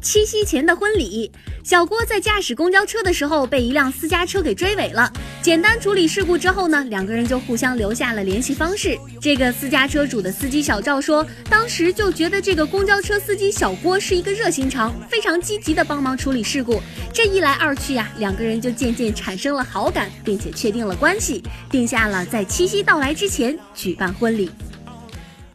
[0.00, 1.30] 七夕前的婚礼，
[1.62, 5.12] 小郭在驾驶公交车的时候被一辆私家车给追尾了。
[5.42, 8.98] 简单处理事故之后呢，两个人就互相留下了联系方式。
[9.20, 16.80] 这个私家车主的司机小赵说，当时就觉得这个公交车司机小郭是一个热心肠，非常积极的帮忙处理事故。
[17.12, 24.50] 这一来二去呀，两个人就渐渐产生了好感，并且确定了关系，定下了在七夕到来之前举办婚礼。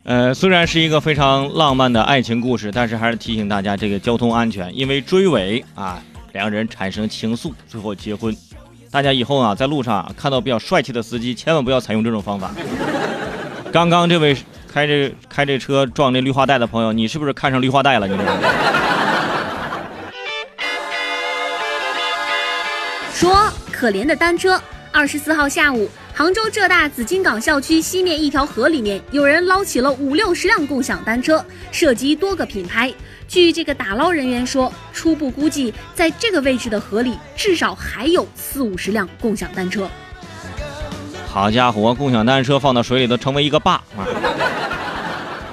[0.05, 6.01] 呃，虽然是一个非常浪漫的爱情故事，但是还是提醒大家这个交通安全，因为追尾啊，
[6.33, 8.36] 两人产生情愫，最后结婚。
[8.92, 12.51] 大家以后啊，在路上看到比较帅气的司机，千万不要采用这种方法。
[13.71, 14.36] 刚刚这位
[14.68, 18.06] 开这开这车撞那绿化带的朋友，你是不是看上绿化带了？
[18.06, 18.17] 你
[23.14, 24.61] 说可怜的单车。
[24.92, 25.89] 二十四号下午。
[26.15, 32.94] 杭州浙大紫金港校区西面一条河里面，有人捞起了五六十辆共享单车，涉及多个品牌。
[33.28, 39.89] 据这个打捞人员说，初步估计，在这个位置的河里，至少还有四五十辆共享单车。
[41.28, 44.05] 好家伙，共享单车放到水里都成为一个坝啊，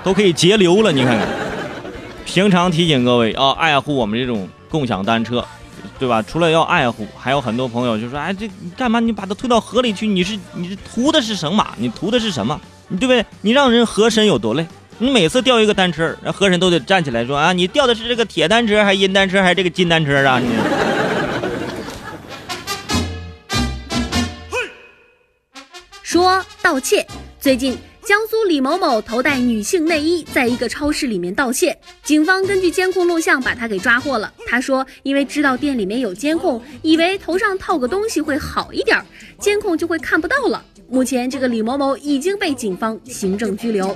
[0.04, 0.92] 都可以截流了。
[0.92, 1.26] 你看看，
[2.26, 5.42] 平常提醒各位啊爱护我们这种共享单车。
[6.00, 6.22] 对吧？
[6.22, 8.98] 除了要爱护，还有很多朋友就说：“哎，这你干嘛？
[8.98, 10.06] 你把它推到河里去？
[10.06, 11.64] 你是你是图的是什么？
[11.76, 12.58] 你图的是什么？
[12.88, 13.22] 你对不对？
[13.42, 14.66] 你让人河神有多累？
[14.96, 20.38] 你每次钓一个单车，那河神都得站起来说啊，你钓的是这个铁单车，还是银单车，还是这个金单车啊？
[20.38, 20.48] 你
[26.02, 27.06] 说盗窃，
[27.38, 27.78] 最近。
[28.04, 34.32] 江苏李某某头戴女性内衣，在一个超市里面盗窃，警方根据监控录像把他给抓获了。
[34.46, 38.98] 他说，因为知道店里面有监控，以为头上套个东西会好一点，
[39.38, 40.64] 监控就会看不到了。
[40.88, 43.94] 目前，这个李某某已经被警方行政拘留。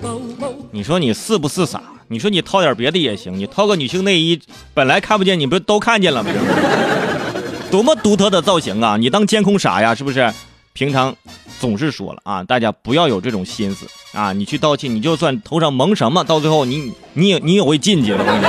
[0.70, 1.82] 你说你是不是傻？
[2.08, 4.38] 你说你掏点别的也行，你掏个女性内衣，
[4.74, 6.30] 本来看不见，你不都看见了吗？
[7.70, 8.96] 多么独特的造型啊！
[8.96, 9.94] 你当监控傻呀？
[9.94, 10.30] 是不是？
[10.74, 11.16] 平常。
[11.64, 14.34] 总是说了啊，大家不要有这种心思啊！
[14.34, 18.18] 你去道歉，你就算头上蒙什么，到最后你你也你也会进去的。
[18.18, 18.42] 我跟你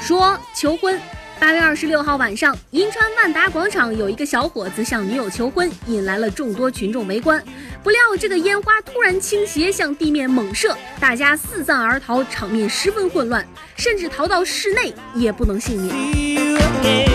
[0.00, 0.96] 说，说求婚。
[1.40, 7.42] 八月二十六号晚上，银川万达广场有一个小伙子向女友求婚，引来了众多群众围观。
[7.82, 13.44] 不料这个烟花突然倾斜，向地面猛射，大家四散而逃，场面十分混乱，
[13.76, 17.13] 甚至逃到室内也不能幸免。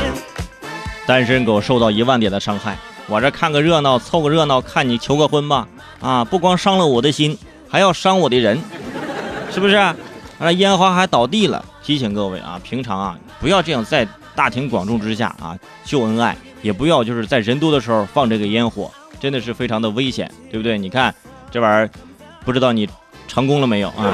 [1.10, 2.78] 单身狗受到一万点的伤害，
[3.08, 5.68] 我这看个热闹，凑个热闹，看你求个婚吧，
[6.00, 7.36] 啊，不光伤了我的心，
[7.68, 8.62] 还要伤我的人，
[9.50, 9.76] 是不是？
[9.76, 9.96] 啊，
[10.52, 20.78] 烟花还倒地了，提醒各位啊，平常啊，不要这样在大庭广众之下啊秀恩爱，也不要就是在人多的时候放这个烟火，真的是非常的危险，对不对？
[20.78, 21.12] 你看
[21.50, 21.90] 这玩意儿，
[22.46, 22.88] 不知道你
[23.28, 24.14] 成功了没有啊？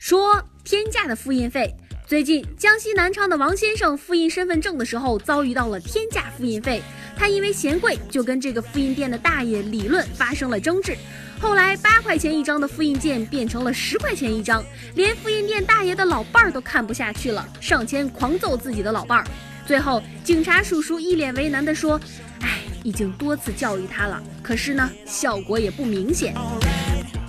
[0.00, 0.42] 说。
[0.64, 1.74] 天价的复印费。
[2.06, 6.82] 最近，江西南昌的王先生复印身份证的时候遭遇到了天价复印费，
[7.16, 10.96] 他因为嫌贵，就跟这个复印店的大爷理论，发生了争执。
[11.40, 14.62] 后来，八块钱一张的复印件变成了十块钱一张，
[14.94, 19.26] 连复印店大爷的老伴儿都看不下去了，上前狂揍自己的老伴儿。
[19.66, 21.98] 最后，警察叔叔一脸为难地说
[22.42, 26.34] ：“哎，已经多次教育他了，可是呢，效果也不明显。”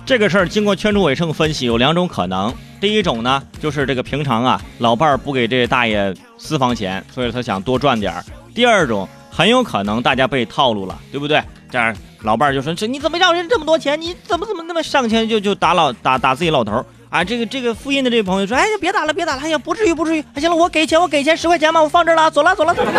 [0.06, 2.52] 这个事儿经过圈主伟盛分析，有两种可能。
[2.78, 8.22] 第一种呢，就是这个平常啊，老伴儿不给这大爷私房钱，所以他想多赚点儿。
[8.54, 11.42] 第二种，很有可能大家被套路了，对不对？
[11.70, 13.98] 这样老伴儿就说：“这你怎么让人这么多钱？
[13.98, 20.22] 你怎么怎么那么上前就就打老打打自己老头啊？”这个这个复印的这个朋友说：“哎，别打了，别打了，哎呀，不至于不至于。
[20.36, 22.92] 行了，我给钱，我给钱，十块钱吧，我放这儿了，走了走了走了。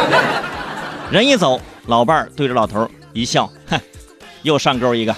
[1.12, 3.80] 人一走，老伴儿对着老头一笑，哼，
[4.42, 5.16] 又上钩一个。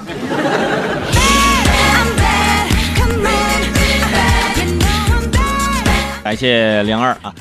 [6.28, 7.34] 感谢零二啊。